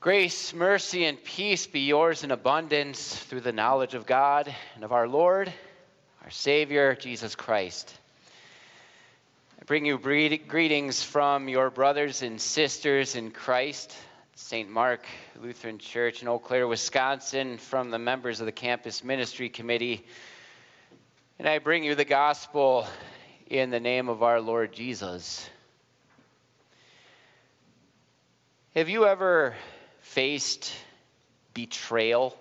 [0.00, 4.92] Grace, mercy, and peace be yours in abundance through the knowledge of God and of
[4.92, 5.52] our Lord,
[6.24, 7.94] our Savior, Jesus Christ.
[9.60, 13.94] I bring you greetings from your brothers and sisters in Christ,
[14.36, 14.70] St.
[14.70, 15.04] Mark
[15.38, 20.06] Lutheran Church in Eau Claire, Wisconsin, from the members of the Campus Ministry Committee.
[21.38, 22.86] And I bring you the gospel
[23.48, 25.46] in the name of our Lord Jesus.
[28.74, 29.54] Have you ever
[30.10, 30.72] faced
[31.54, 32.36] betrayal.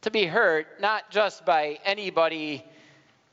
[0.00, 2.64] To be hurt, not just by anybody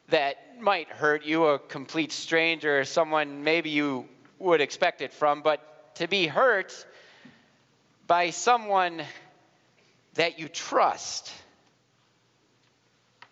[0.09, 5.95] that might hurt you, a complete stranger, someone maybe you would expect it from, but
[5.95, 6.85] to be hurt
[8.05, 9.01] by someone
[10.13, 11.31] that you trust,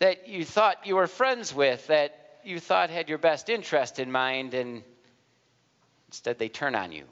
[0.00, 4.10] that you thought you were friends with, that you thought had your best interest in
[4.10, 4.82] mind, and
[6.08, 7.04] instead they turn on you.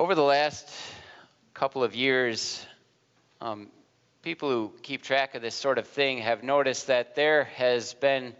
[0.00, 0.66] Over the last
[1.52, 2.64] couple of years,
[3.42, 3.68] um,
[4.22, 8.34] people who keep track of this sort of thing have noticed that there has been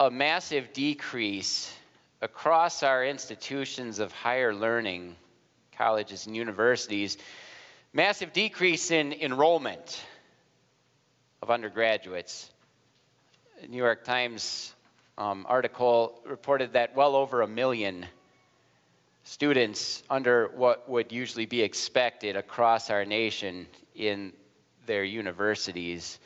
[0.00, 1.72] a massive decrease
[2.20, 5.14] across our institutions of higher learning,
[5.78, 7.16] colleges and universities,
[7.92, 10.04] massive decrease in enrollment
[11.42, 12.50] of undergraduates.
[13.60, 14.74] The New York Times
[15.16, 18.04] um, article reported that well over a million
[19.26, 24.32] students under what would usually be expected across our nation in
[24.86, 26.20] their universities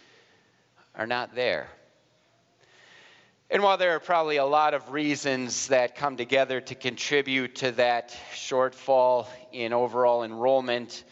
[0.95, 1.67] are not there.
[3.51, 7.73] And while there are probably a lot of reasons that come together to contribute to
[7.73, 11.03] that shortfall in overall enrollment,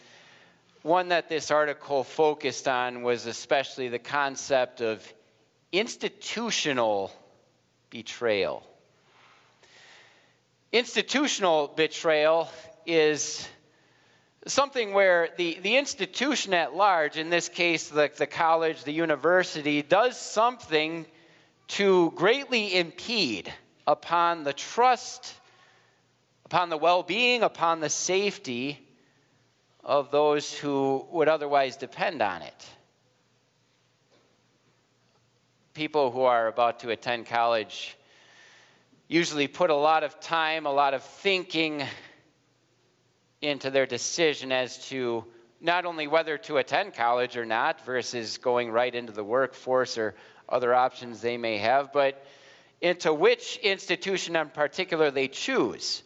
[0.83, 5.03] one that this article focused on was especially the concept of
[5.71, 7.11] institutional
[7.89, 8.63] betrayal.
[10.71, 12.47] Institutional betrayal
[12.85, 13.47] is
[14.45, 19.81] something where the, the institution at large, in this case the, the college, the university,
[19.81, 21.07] does something
[21.69, 23.51] to greatly impede
[23.87, 25.33] upon the trust,
[26.45, 28.79] upon the well being, upon the safety
[29.83, 32.65] of those who would otherwise depend on it.
[35.73, 37.95] People who are about to attend college
[39.09, 41.83] usually put a lot of time, a lot of thinking
[43.41, 45.25] into their decision as to
[45.59, 50.15] not only whether to attend college or not versus going right into the workforce or
[50.47, 52.23] other options they may have, but
[52.81, 56.03] into which institution in particular they choose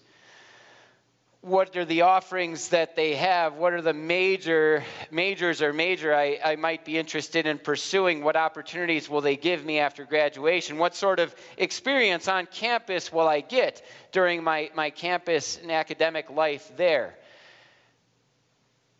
[1.44, 3.56] what are the offerings that they have?
[3.56, 4.82] What are the major
[5.12, 8.24] majors or major I, I might be interested in pursuing?
[8.24, 10.78] What opportunities will they give me after graduation?
[10.78, 16.30] What sort of experience on campus will i get during my, my campus and academic
[16.30, 17.14] life there?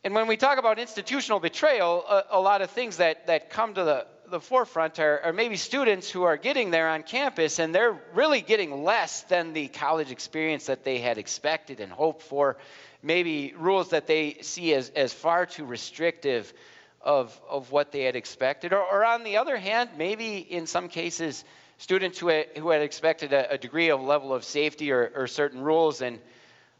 [0.04, 3.74] And when we talk about institutional betrayal a, a lot of things that, that come
[3.76, 7.74] to the the forefront are, are, maybe students who are getting there on campus and
[7.74, 12.58] they're really getting less than the college experience that they had expected and hoped for.
[13.02, 16.54] Maybe rules that they see as, as far too restrictive
[17.02, 18.74] of, of what they had expected.
[18.74, 21.44] Or, or on the other hand, maybe in some cases,
[21.78, 25.28] students who had, who had expected a, a degree of level of safety or, or
[25.28, 26.20] certain rules and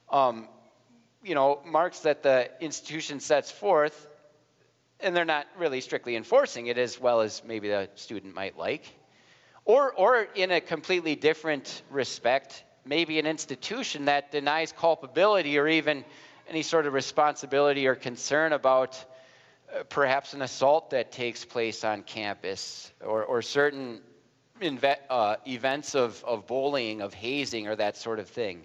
[0.10, 0.48] um,
[1.24, 4.08] you know marks that the institution sets forth
[5.04, 8.86] and they're not really strictly enforcing it as well as maybe the student might like.
[9.66, 16.04] Or, or in a completely different respect, maybe an institution that denies culpability or even
[16.50, 19.04] any sort of responsibility or concern about
[19.74, 24.02] uh, perhaps an assault that takes place on campus or, or certain
[24.62, 28.64] inve- uh, events of, of bullying, of hazing, or that sort of thing.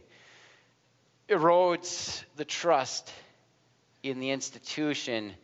[1.29, 3.13] Erodes the trust
[4.03, 5.35] in the institution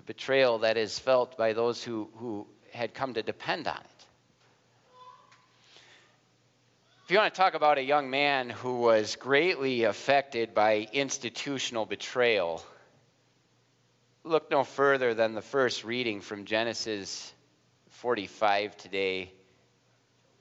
[0.00, 4.06] betrayal that is felt by those who, who had come to depend on it.
[7.04, 11.84] If you want to talk about a young man who was greatly affected by institutional
[11.84, 12.62] betrayal,
[14.24, 17.32] look no further than the first reading from Genesis
[17.90, 19.32] 45 today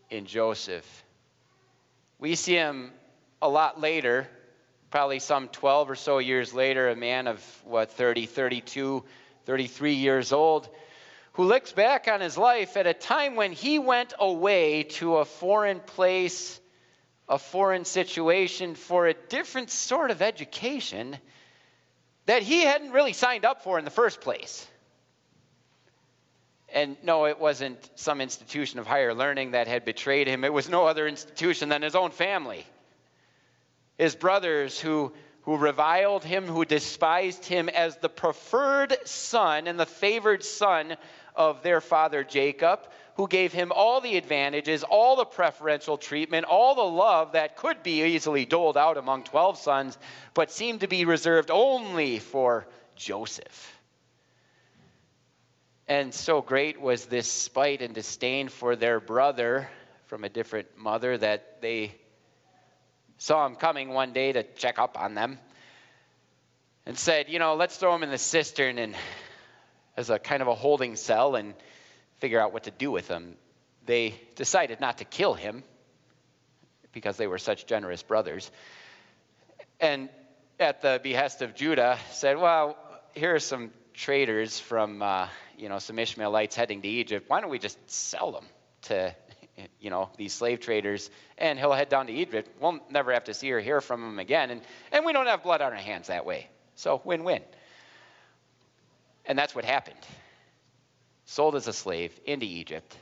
[0.10, 1.04] in Joseph.
[2.20, 2.92] We see him
[3.42, 4.28] a lot later,
[4.92, 9.04] probably some 12 or so years later, a man of what, 30, 32,
[9.46, 10.70] 33 years old,
[11.34, 15.26] who looks back on his life at a time when he went away to a
[15.26, 16.60] foreign place,
[17.30, 21.18] a foreign situation for a different sort of education
[22.26, 24.68] that he hadn't really signed up for in the first place.
[26.74, 30.44] And no, it wasn't some institution of higher learning that had betrayed him.
[30.44, 32.66] It was no other institution than his own family.
[34.02, 39.86] his brothers who, who reviled him, who despised him as the preferred son and the
[39.86, 40.96] favored son
[41.36, 42.80] of their father Jacob,
[43.16, 47.82] who gave him all the advantages, all the preferential treatment, all the love that could
[47.84, 49.98] be easily doled out among 12 sons,
[50.34, 53.80] but seemed to be reserved only for Joseph.
[55.88, 59.70] And so great was this spite and disdain for their brother
[60.06, 61.96] from a different mother that they
[63.22, 65.38] saw him coming one day to check up on them
[66.88, 68.96] and said, You know, let's throw him in the cistern and
[69.96, 71.54] as a kind of a holding cell and
[72.18, 73.36] figure out what to do with him.
[73.86, 75.64] They decided not to kill him
[76.94, 78.50] because they were such generous brothers.
[79.80, 80.10] And
[80.60, 82.76] at the behest of Judah, said, Well,
[83.14, 85.28] here are some traders from, uh,
[85.60, 87.30] you know, some Ishmaelites heading to Egypt.
[87.30, 88.46] Why don't we just sell them
[88.84, 89.16] to,
[89.58, 91.10] Eh, you know, these slave traders?
[91.38, 92.50] And he'll head down to Egypt.
[92.60, 94.50] We'll never have to see or hear from him again.
[94.50, 94.62] And,
[94.92, 96.48] and we don't have blood on our hands that way.
[96.76, 97.42] So win win.
[99.26, 100.00] And that's what happened.
[101.26, 102.96] Sold as a slave into Egypt.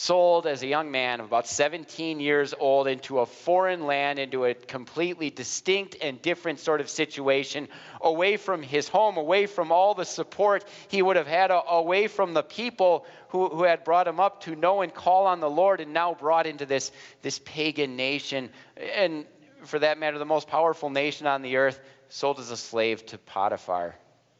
[0.00, 4.44] Sold as a young man of about 17 years old into a foreign land, into
[4.44, 7.66] a completely distinct and different sort of situation,
[8.00, 12.32] away from his home, away from all the support he would have had, away from
[12.32, 15.80] the people who, who had brought him up to know and call on the Lord,
[15.80, 16.92] and now brought into this,
[17.22, 18.50] this pagan nation.
[18.76, 19.26] And
[19.64, 23.18] for that matter, the most powerful nation on the earth, sold as a slave to
[23.18, 23.96] Potiphar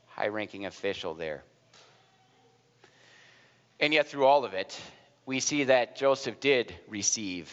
[0.07, 1.43] high ranking official there.
[3.81, 4.81] And yet, through all of it,
[5.29, 7.53] we see that Joseph did receive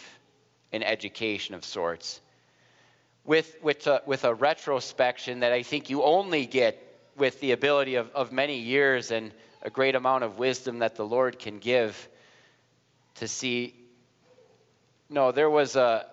[0.72, 2.22] an education of sorts.
[3.22, 6.82] With, with, a, with a retrospection that I think you only get
[7.18, 9.30] with the ability of, of many years and
[9.60, 12.08] a great amount of wisdom that the Lord can give
[13.16, 13.74] to see
[15.10, 16.06] no, there was a,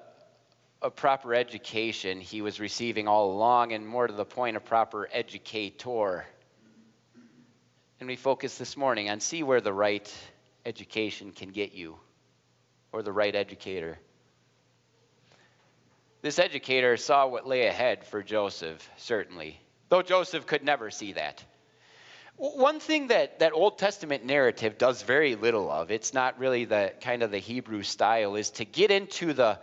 [0.82, 5.08] a proper education he was receiving all along, and more to the point, a proper
[5.14, 6.26] educator
[8.04, 10.14] and we focus this morning on see where the right
[10.66, 11.98] education can get you
[12.92, 14.00] or the right educator.
[16.22, 21.44] This educator saw what lay ahead for Joseph, certainly, though Joseph could never see that.
[22.36, 26.94] One thing that, that Old Testament narrative does very little of, it's not really the
[27.02, 29.60] kind of the Hebrew style, is to get into the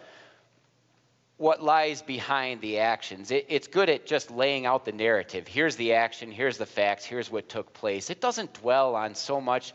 [1.37, 3.31] what lies behind the actions.
[3.31, 5.49] It, it's good at just laying out the narrative.
[5.49, 8.11] Here's the action, here's the facts, here's what took place.
[8.11, 9.73] It doesn't dwell on so much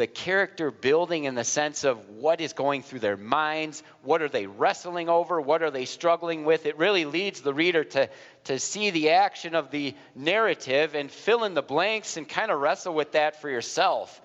[0.00, 4.30] the character building in the sense of what is going through their minds, what are
[4.30, 6.64] they wrestling over, what are they struggling with.
[6.64, 8.08] It really leads the reader to,
[8.44, 12.58] to see the action of the narrative and fill in the blanks and kind of
[12.58, 14.20] wrestle with that for yourself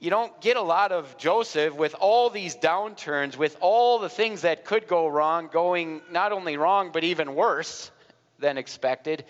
[0.00, 4.42] you don't get a lot of Joseph with all these downturns, with all the things
[4.42, 7.90] that could go wrong, going not only wrong, but even worse
[8.38, 9.26] than expected.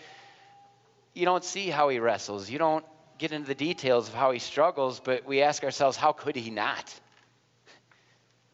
[1.12, 2.48] You don't see how he wrestles.
[2.48, 2.84] You don't
[3.20, 6.50] get into the details of how he struggles, but we ask ourselves, how could he
[6.50, 6.98] not?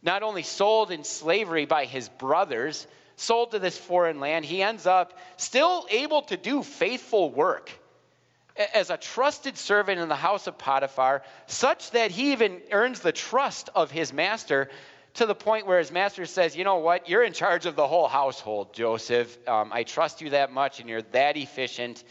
[0.03, 4.85] Not only sold in slavery by his brothers, sold to this foreign land, he ends
[4.85, 7.71] up still able to do faithful work
[8.75, 13.13] as a trusted servant in the house of Potiphar, such that he even earns the
[13.13, 14.69] trust of his master
[15.15, 17.09] to the point where his master says, You know what?
[17.09, 19.39] You're in charge of the whole household, Joseph.
[19.47, 22.03] Um, I trust you that much, and you're that efficient.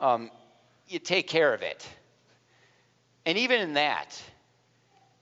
[0.00, 0.30] Um,
[0.88, 1.86] you take care of it.
[3.26, 4.20] And even in that,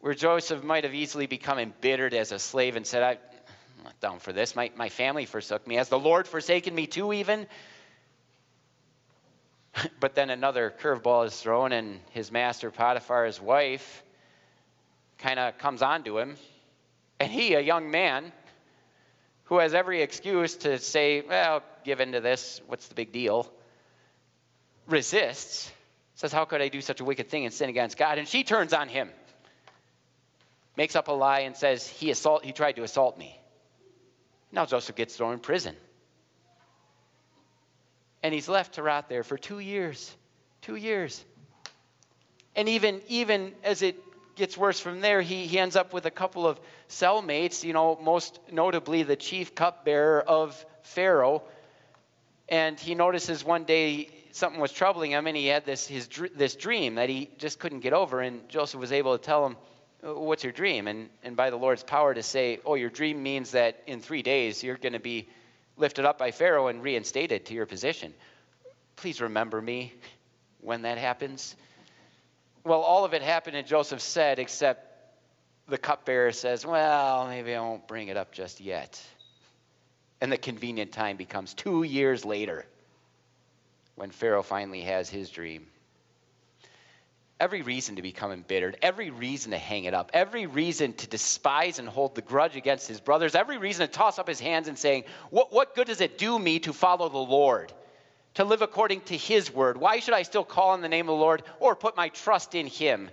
[0.01, 4.19] where Joseph might have easily become embittered as a slave and said, I'm not down
[4.19, 4.57] for this.
[4.57, 5.77] My, my family forsook me.
[5.77, 7.47] Has the Lord forsaken me too, even?
[10.01, 14.03] But then another curveball is thrown, and his master, Potiphar's wife,
[15.19, 16.37] kind of comes on to him.
[17.19, 18.33] And he, a young man,
[19.45, 23.51] who has every excuse to say, well, give in to this, what's the big deal?
[24.87, 25.71] Resists,
[26.15, 28.19] says, How could I do such a wicked thing and sin against God?
[28.19, 29.11] And she turns on him,
[30.77, 33.39] makes up a lie, and says, He, assault, he tried to assault me.
[34.51, 35.75] Now Joseph gets thrown in prison
[38.23, 40.15] and he's left to rot there for two years.
[40.61, 41.25] Two years.
[42.55, 43.97] And even, even as it
[44.37, 47.99] gets worse from there, he, he ends up with a couple of cellmates, you know,
[48.01, 51.43] most notably the chief cupbearer of Pharaoh.
[52.49, 56.57] And he notices one day something was troubling him, and he had this, his, this
[56.57, 58.21] dream that he just couldn't get over.
[58.21, 59.57] And Joseph was able to tell him,
[60.05, 60.89] uh, What's your dream?
[60.89, 64.23] And, and by the Lord's power to say, Oh, your dream means that in three
[64.23, 65.29] days you're going to be
[65.77, 68.13] lifted up by Pharaoh and reinstated to your position.
[68.97, 69.93] Please remember me
[70.61, 71.55] when that happens.
[72.65, 74.89] Well, all of it happened and Joseph said, except
[75.69, 79.01] the cupbearer says, Well, maybe I won't bring it up just yet.
[80.21, 82.65] And the convenient time becomes two years later
[83.95, 85.67] when Pharaoh finally has his dream.
[87.41, 91.81] Every reason to become embittered, every reason to hang it up, every reason to despise
[91.81, 94.79] and hold the grudge against his brothers, every reason to toss up his hands and
[94.79, 97.73] saying, What, what good does it do me to follow the Lord?
[98.35, 99.77] To live according to his word?
[99.77, 102.55] Why should I still call on the name of the Lord or put my trust
[102.55, 103.11] in him?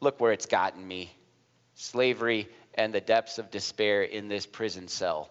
[0.00, 1.14] Look where it's gotten me
[1.78, 5.30] slavery and the depths of despair in this prison cell.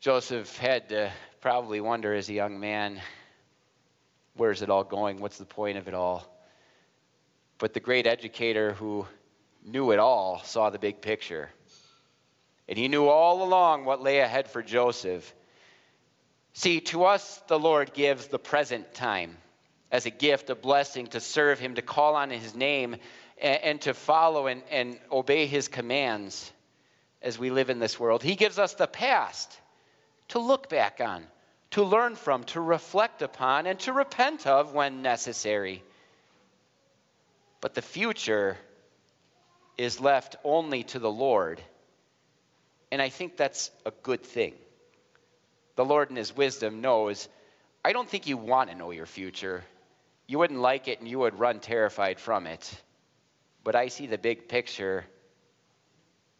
[0.00, 3.02] Joseph had to probably wonder as a young man
[4.34, 5.20] where's it all going?
[5.20, 6.26] What's the point of it all?
[7.58, 9.06] But the great educator who
[9.62, 11.50] knew it all saw the big picture.
[12.66, 15.34] And he knew all along what lay ahead for Joseph.
[16.54, 19.36] See, to us, the Lord gives the present time
[19.92, 22.96] as a gift, a blessing to serve him, to call on his name,
[23.36, 26.50] and, and to follow and, and obey his commands
[27.20, 28.22] as we live in this world.
[28.22, 29.60] He gives us the past
[30.30, 31.24] to look back on,
[31.70, 35.82] to learn from, to reflect upon, and to repent of when necessary.
[37.60, 38.56] But the future
[39.76, 41.60] is left only to the Lord.
[42.90, 44.54] And I think that's a good thing.
[45.76, 47.28] The Lord, in His wisdom, knows
[47.84, 49.64] I don't think you want to know your future.
[50.26, 52.82] You wouldn't like it and you would run terrified from it.
[53.64, 55.04] But I see the big picture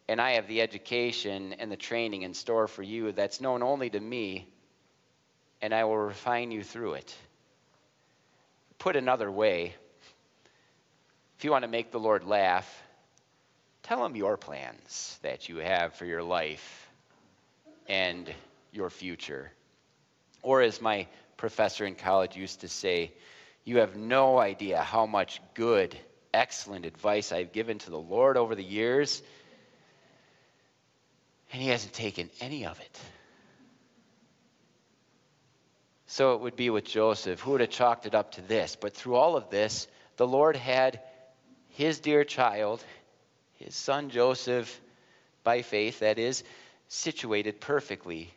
[0.07, 3.89] and I have the education and the training in store for you that's known only
[3.89, 4.47] to me,
[5.61, 7.15] and I will refine you through it.
[8.79, 9.75] Put another way,
[11.37, 12.67] if you want to make the Lord laugh,
[13.83, 16.89] tell him your plans that you have for your life
[17.87, 18.31] and
[18.71, 19.51] your future.
[20.41, 23.11] Or, as my professor in college used to say,
[23.63, 25.95] you have no idea how much good,
[26.33, 29.21] excellent advice I've given to the Lord over the years
[31.51, 32.99] and he hasn't taken any of it.
[36.07, 38.75] So it would be with Joseph, who would have chalked it up to this.
[38.75, 40.99] But through all of this, the Lord had
[41.69, 42.83] his dear child,
[43.55, 44.81] his son Joseph,
[45.43, 46.43] by faith, that is,
[46.87, 48.33] situated perfectly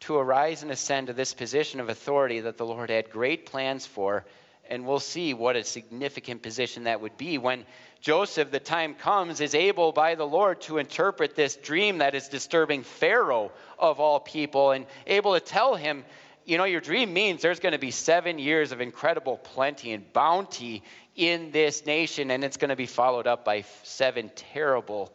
[0.00, 3.86] to arise and ascend to this position of authority that the Lord had great plans
[3.86, 4.24] for.
[4.68, 7.64] And we'll see what a significant position that would be when
[8.00, 12.28] Joseph, the time comes, is able by the Lord to interpret this dream that is
[12.28, 16.04] disturbing Pharaoh of all people and able to tell him,
[16.44, 20.12] you know, your dream means there's going to be seven years of incredible plenty and
[20.12, 20.82] bounty
[21.14, 25.12] in this nation, and it's going to be followed up by seven terrible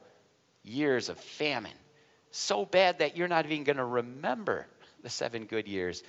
[0.63, 1.73] years of famine.
[2.31, 4.67] So bad that you're not even going to remember
[5.03, 6.03] the seven good years.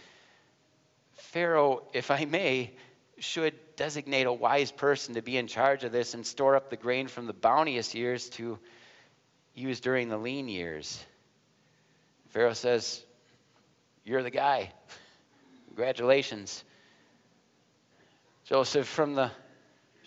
[1.15, 2.73] Pharaoh, if I may,
[3.21, 6.77] should designate a wise person to be in charge of this and store up the
[6.77, 8.59] grain from the bounteous years to
[9.55, 11.05] use during the lean years.
[12.31, 13.03] Pharaoh says,
[14.05, 14.73] You're the guy.
[15.69, 16.65] Congratulations.
[18.45, 19.31] Joseph, from the,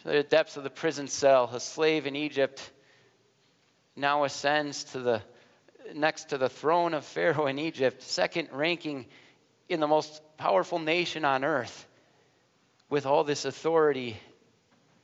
[0.01, 2.71] from the depths of the prison cell, a slave in Egypt,
[3.95, 5.21] now ascends to the
[5.93, 9.05] next to the throne of Pharaoh in Egypt, second ranking
[9.67, 11.87] in the most powerful nation on earth
[12.91, 14.17] with all this authority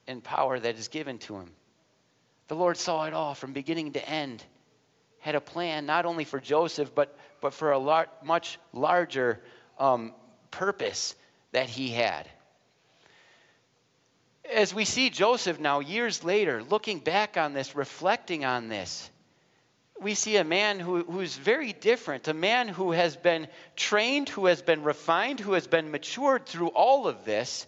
[0.07, 1.49] and power that is given to him.
[2.49, 4.43] The Lord saw it all from beginning to end,
[5.19, 9.41] had a plan not only for Joseph, but, but for a lar- much larger
[9.79, 10.13] um,
[10.51, 11.15] purpose
[11.53, 12.27] that he had.
[14.53, 19.09] As we see Joseph now, years later, looking back on this, reflecting on this,
[20.01, 24.45] we see a man who, who's very different, a man who has been trained, who
[24.45, 27.65] has been refined, who has been matured through all of this,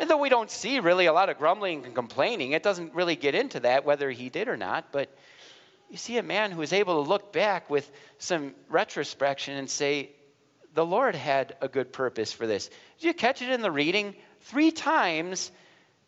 [0.00, 3.16] and though we don't see really a lot of grumbling and complaining, it doesn't really
[3.16, 4.90] get into that whether he did or not.
[4.92, 5.14] But
[5.90, 7.88] you see a man who is able to look back with
[8.18, 10.10] some retrospection and say,
[10.72, 12.70] the Lord had a good purpose for this.
[12.98, 14.16] Did you catch it in the reading?
[14.40, 15.52] Three times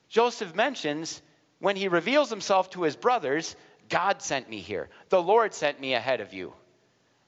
[0.09, 1.21] Joseph mentions
[1.59, 3.55] when he reveals himself to his brothers,
[3.91, 4.89] God sent me here.
[5.11, 6.55] The Lord sent me ahead of you.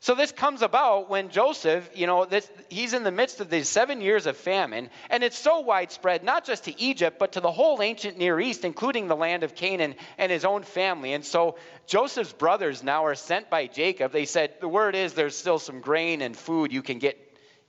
[0.04, 3.70] So this comes about when Joseph, you know, this, he's in the midst of these
[3.70, 7.50] seven years of famine, and it's so widespread, not just to Egypt, but to the
[7.50, 11.14] whole ancient Near East, including the land of Canaan and his own family.
[11.14, 11.56] And so
[11.86, 14.12] Joseph's brothers now are sent by Jacob.
[14.12, 17.16] They said, the word is there's still some grain and food you can get,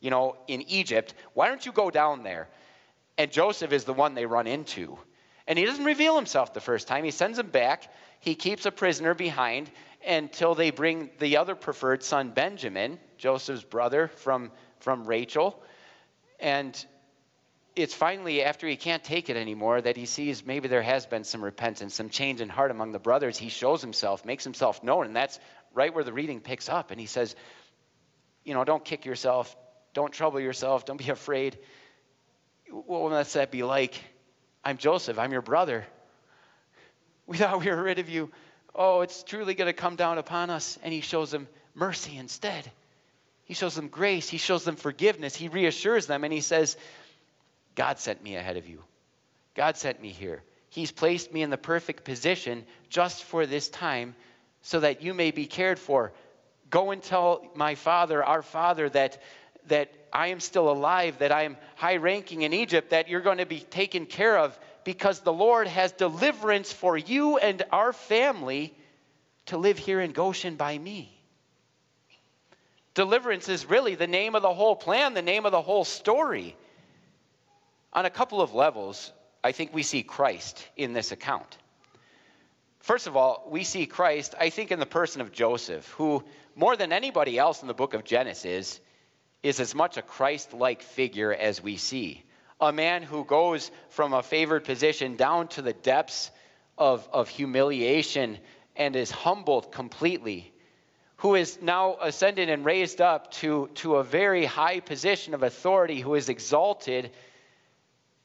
[0.02, 1.14] you know, in Egypt.
[1.36, 2.50] Why don't you go down there?
[3.18, 5.00] And Joseph is the one they run into.
[5.48, 7.06] And he doesn't reveal himself the first time.
[7.06, 7.90] He sends them back.
[8.20, 9.72] He keeps a prisoner behind
[10.06, 15.62] until they bring the other preferred son, Benjamin, Joseph's brother from, from Rachel.
[16.40, 16.86] And
[17.76, 21.24] it's finally after he can't take it anymore that he sees maybe there has been
[21.24, 23.38] some repentance, some change in heart among the brothers.
[23.38, 25.40] He shows himself, makes himself known, and that's
[25.74, 26.92] right where the reading picks up.
[26.92, 27.36] And he says,
[28.44, 29.56] You know, don't kick yourself,
[29.94, 31.58] don't trouble yourself, don't be afraid.
[32.70, 34.00] What must that be like?
[34.64, 35.86] I'm Joseph, I'm your brother.
[37.28, 38.32] We thought we were rid of you.
[38.76, 40.78] Oh, it's truly going to come down upon us.
[40.84, 42.70] And he shows them mercy instead.
[43.46, 44.28] He shows them grace.
[44.28, 45.36] He shows them forgiveness.
[45.36, 46.78] He reassures them and he says,
[47.76, 48.84] God sent me ahead of you.
[49.56, 50.42] God sent me here.
[50.70, 54.16] He's placed me in the perfect position just for this time
[54.62, 56.12] so that you may be cared for.
[56.70, 59.22] Go and tell my father, our father, that,
[59.68, 63.38] that I am still alive, that I am high ranking in Egypt, that you're going
[63.38, 68.74] to be taken care of because the Lord has deliverance for you and our family
[69.48, 71.12] to live here in Goshen by me.
[72.94, 76.56] Deliverance is really the name of the whole plan, the name of the whole story.
[77.92, 79.12] On a couple of levels,
[79.44, 81.58] I think we see Christ in this account.
[82.80, 86.24] First of all, we see Christ, I think, in the person of Joseph, who,
[86.56, 88.80] more than anybody else in the book of Genesis,
[89.42, 92.24] is as much a Christ like figure as we see.
[92.60, 96.32] A man who goes from a favored position down to the depths
[96.78, 98.38] of, of humiliation
[98.76, 100.54] and is humbled completely
[101.18, 106.02] who is now ascended and raised up to, to a very high position of authority,
[106.02, 107.12] who is exalted,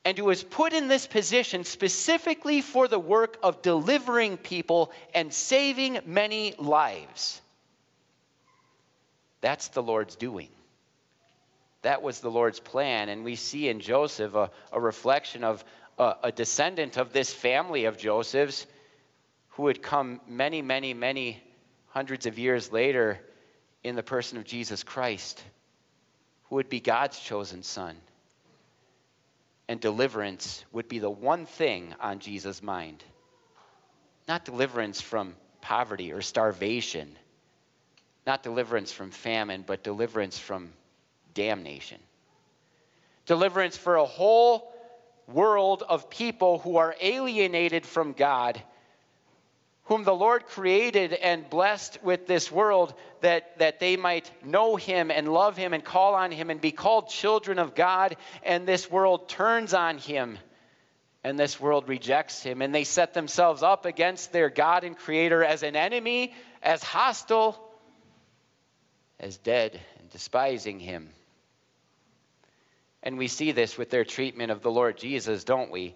[0.05, 5.33] and who is put in this position specifically for the work of delivering people and
[5.33, 7.41] saving many lives.
[9.41, 10.49] That's the Lord's doing.
[11.83, 13.09] That was the Lord's plan.
[13.09, 15.65] And we see in Joseph a, a reflection of
[15.99, 18.67] a, a descendant of this family of Joseph's
[19.51, 21.43] who would come many, many, many
[21.89, 23.21] hundreds of years later
[23.83, 25.43] in the person of Jesus Christ,
[26.45, 27.97] who would be God's chosen son.
[29.69, 33.03] And deliverance would be the one thing on Jesus' mind.
[34.27, 37.17] Not deliverance from poverty or starvation,
[38.27, 40.73] not deliverance from famine, but deliverance from
[41.35, 42.01] damnation.
[43.27, 44.73] Deliverance for a whole
[45.27, 48.61] world of people who are alienated from God
[49.91, 55.11] whom the Lord created and blessed with this world, that, that they might know him
[55.11, 58.17] and love him and call on him and be called children of God.
[58.45, 60.39] And this world turns on him
[61.25, 62.63] and this world rejects him.
[62.63, 67.61] And they set themselves up against their God and Creator as an enemy, as hostile,
[69.19, 71.11] as dead, and despising him.
[73.03, 75.95] And we see this with their treatment of the Lord Jesus, don't we?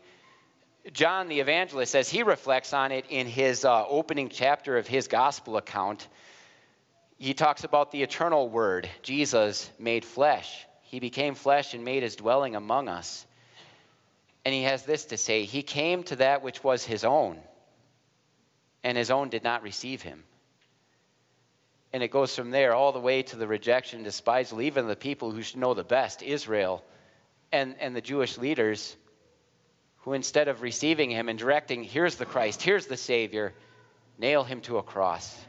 [0.92, 5.08] John the evangelist, says he reflects on it in his uh, opening chapter of his
[5.08, 6.06] gospel account,
[7.18, 10.66] he talks about the eternal word, Jesus made flesh.
[10.82, 13.24] He became flesh and made his dwelling among us.
[14.44, 17.38] And he has this to say He came to that which was his own,
[18.82, 20.22] and his own did not receive him.
[21.94, 25.30] And it goes from there all the way to the rejection, despisal, even the people
[25.30, 26.83] who should know the best, Israel,
[27.52, 28.96] and, and the Jewish leaders
[29.98, 33.54] who instead of receiving him and directing, here's the Christ, here's the Savior,
[34.18, 35.40] nail him to a cross.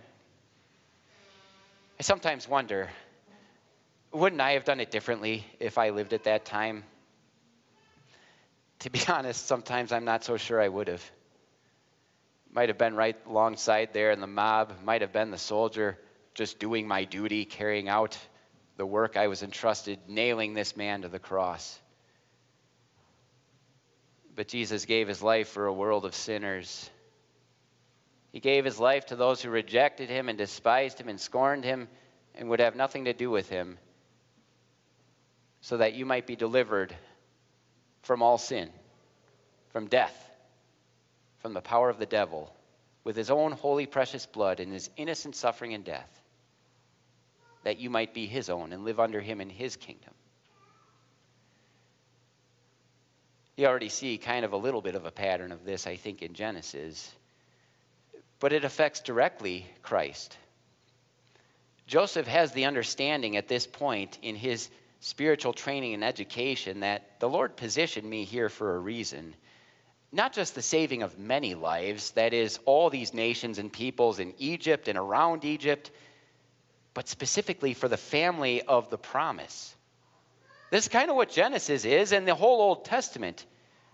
[1.99, 2.91] I sometimes wonder,
[4.11, 6.83] wouldn't I have done it differently if I lived at that time?
[8.81, 11.03] To be honest, sometimes I'm not so sure I would have.
[12.51, 15.97] Might have been right alongside there in the mob, might have been the soldier
[16.35, 18.17] just doing my duty, carrying out
[18.77, 21.79] the work I was entrusted, nailing this man to the cross.
[24.35, 26.89] But Jesus gave his life for a world of sinners.
[28.33, 31.87] He gave his life to those who rejected him and despised him and scorned him
[32.35, 33.77] and would have nothing to do with him,
[35.61, 36.93] so that you might be delivered
[38.01, 38.69] from all sin,
[39.69, 40.29] from death,
[41.39, 42.53] from the power of the devil,
[43.05, 46.21] with his own holy, precious blood and his innocent suffering and death,
[47.65, 50.13] that you might be his own and live under him in his kingdom.
[53.57, 56.21] You already see kind of a little bit of a pattern of this, I think,
[56.21, 57.11] in Genesis.
[58.39, 60.37] But it affects directly Christ.
[61.87, 67.29] Joseph has the understanding at this point in his spiritual training and education that the
[67.29, 69.33] Lord positioned me here for a reason.
[70.11, 74.35] Not just the saving of many lives, that is, all these nations and peoples in
[74.37, 75.89] Egypt and around Egypt,
[76.95, 79.75] but specifically for the family of the promise.
[80.71, 83.45] This is kind of what Genesis is and the whole Old Testament.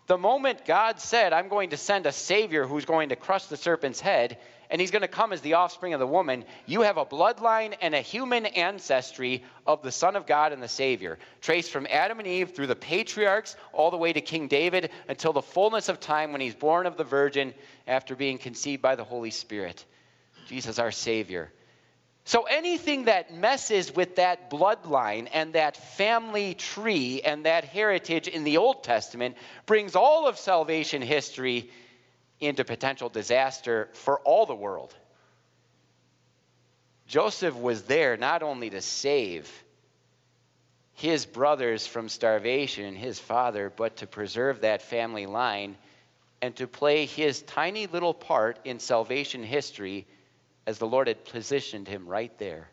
[0.07, 3.57] The moment God said, I'm going to send a Savior who's going to crush the
[3.57, 4.37] serpent's head,
[4.69, 7.75] and he's going to come as the offspring of the woman, you have a bloodline
[7.81, 12.19] and a human ancestry of the Son of God and the Savior, traced from Adam
[12.19, 15.99] and Eve through the patriarchs all the way to King David until the fullness of
[15.99, 17.53] time when he's born of the Virgin
[17.87, 19.83] after being conceived by the Holy Spirit.
[20.47, 21.51] Jesus, our Savior.
[22.31, 28.45] So anything that messes with that bloodline and that family tree and that heritage in
[28.45, 31.69] the Old Testament brings all of salvation history
[32.39, 34.95] into potential disaster for all the world.
[37.05, 39.51] Joseph was there not only to save
[40.93, 45.75] his brothers from starvation, and his father, but to preserve that family line
[46.41, 50.07] and to play his tiny little part in salvation history
[50.65, 52.69] as the Lord had positioned him right there.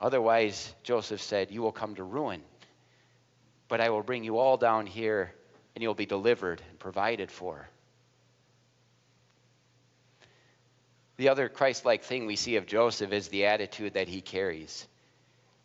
[0.00, 2.42] Otherwise, Joseph said, You will come to ruin,
[3.66, 5.32] but I will bring you all down here
[5.74, 7.68] and you'll be delivered and provided for.
[11.16, 14.86] The other Christ like thing we see of Joseph is the attitude that he carries,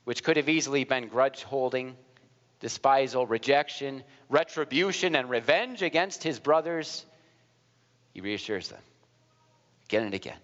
[0.03, 1.95] which could have easily been grudge holding,
[2.59, 7.05] despisal, rejection, retribution, and revenge against his brothers.
[8.13, 8.81] He reassures them
[9.85, 10.37] again and again.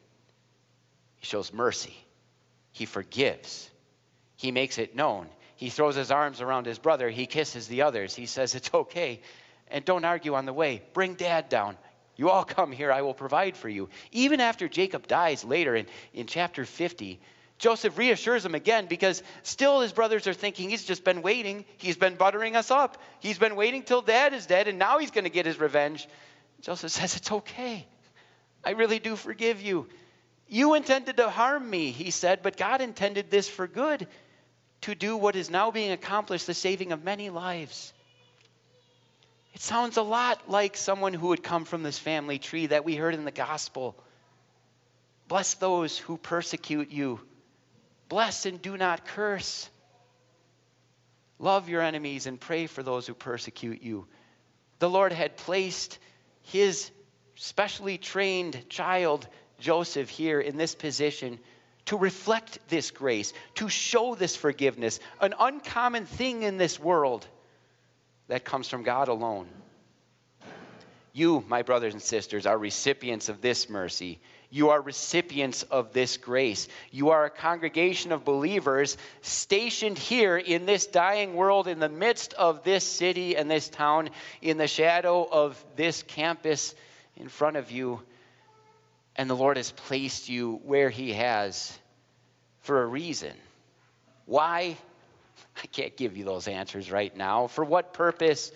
[1.17, 1.95] He shows mercy,
[2.71, 3.69] he forgives,
[4.35, 5.27] he makes it known.
[5.55, 9.21] He throws his arms around his brother, he kisses the others, he says, It's okay.
[9.67, 10.81] And don't argue on the way.
[10.93, 11.77] Bring dad down.
[12.15, 13.89] You all come here, I will provide for you.
[14.11, 17.19] Even after Jacob dies later in, in chapter 50,
[17.59, 21.65] Joseph reassures him again because still his brothers are thinking he's just been waiting.
[21.77, 22.97] He's been buttering us up.
[23.19, 26.07] He's been waiting till dad is dead, and now he's going to get his revenge.
[26.61, 27.85] Joseph says, It's okay.
[28.63, 29.87] I really do forgive you.
[30.47, 34.07] You intended to harm me, he said, but God intended this for good
[34.81, 37.93] to do what is now being accomplished, the saving of many lives.
[39.53, 42.95] It sounds a lot like someone who would come from this family tree that we
[42.95, 43.95] heard in the gospel.
[45.27, 47.19] Bless those who persecute you.
[48.07, 49.69] Bless and do not curse.
[51.37, 54.07] Love your enemies and pray for those who persecute you.
[54.79, 55.99] The Lord had placed
[56.41, 56.89] his
[57.41, 59.25] specially trained child,
[59.61, 61.39] Joseph, here in this position
[61.85, 67.25] to reflect this grace, to show this forgiveness, an uncommon thing in this world
[68.27, 69.47] that comes from God alone.
[71.13, 74.19] You, my brothers and sisters, are recipients of this mercy.
[74.49, 76.67] You are recipients of this grace.
[76.91, 82.33] You are a congregation of believers stationed here in this dying world, in the midst
[82.33, 84.09] of this city and this town,
[84.41, 86.75] in the shadow of this campus
[87.19, 88.01] in front of you.
[89.15, 91.77] And the Lord has placed you where He has
[92.61, 93.33] for a reason.
[94.25, 94.77] Why?
[95.61, 97.47] I can't give you those answers right now.
[97.47, 98.51] For what purpose?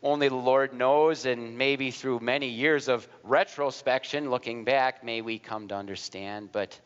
[0.00, 5.40] Only the Lord knows, and maybe through many years of retrospection, looking back, may we
[5.40, 6.50] come to understand.
[6.52, 6.78] But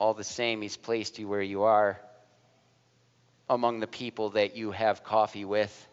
[0.00, 2.00] all the same, He's placed you where you are
[3.48, 5.88] among the people that you have coffee with,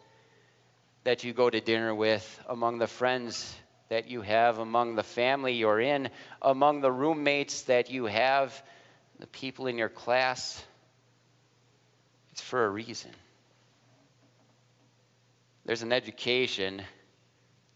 [1.04, 3.54] that you go to dinner with, among the friends
[3.90, 6.08] that you have, among the family you're in,
[6.40, 8.62] among the roommates that you have,
[9.18, 10.64] the people in your class.
[12.30, 13.10] It's for a reason.
[15.66, 16.82] There's an education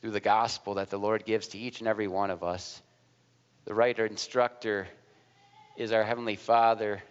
[0.00, 2.80] through the gospel that the Lord gives to each and every one of us.
[3.64, 4.86] The writer instructor
[5.76, 7.02] is our Heavenly Father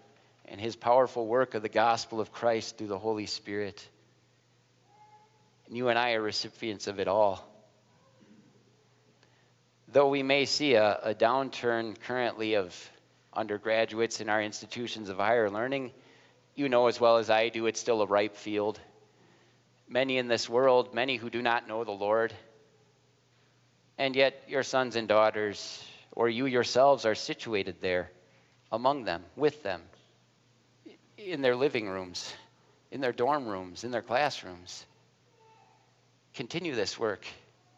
[0.45, 3.85] and His powerful work of the gospel of Christ through the Holy Spirit.
[5.67, 7.52] And you and I are recipients of it all.
[9.93, 12.75] Though we may see a, a downturn currently of
[13.31, 15.91] undergraduates in our institutions of higher learning,
[16.55, 18.79] you know as well as I do, it's still a ripe field.
[19.87, 22.33] Many in this world, many who do not know the Lord,
[23.99, 28.09] and yet your sons and daughters, or you yourselves, are situated there
[28.71, 29.83] among them, with them,
[31.19, 32.33] in their living rooms,
[32.89, 34.87] in their dorm rooms, in their classrooms.
[36.33, 37.27] Continue this work,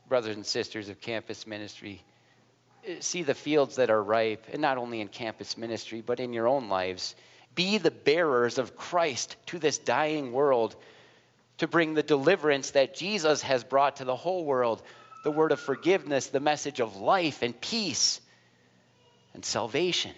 [0.07, 2.03] brothers and sisters of campus ministry
[2.87, 6.33] uh, see the fields that are ripe, and not only in campus ministry, but in
[6.33, 7.15] your own lives.
[7.55, 10.75] Be the bearers of Christ to this dying world
[11.57, 14.81] to bring the deliverance that Jesus has brought to the whole world
[15.23, 18.21] the word of forgiveness, the message of life and peace
[19.33, 20.11] and salvation.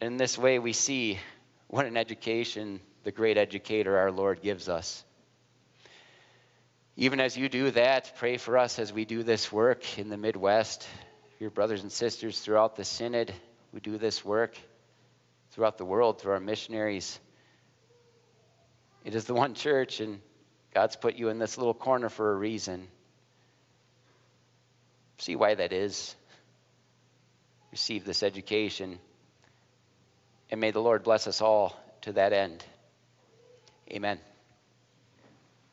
[0.00, 1.18] In this way, we see
[1.68, 5.04] what an education the great educator our Lord gives us.
[6.96, 10.16] Even as you do that, pray for us as we do this work in the
[10.16, 10.88] Midwest,
[11.38, 13.32] your brothers and sisters throughout the Synod
[13.72, 14.56] who do this work
[15.50, 17.18] throughout the world through our missionaries.
[19.04, 20.20] It is the one church, and
[20.74, 22.88] God's put you in this little corner for a reason.
[25.18, 26.14] see why that is.
[27.72, 28.98] Receive this education.
[30.50, 32.64] And may the Lord bless us all to that end.
[33.90, 34.18] Amen.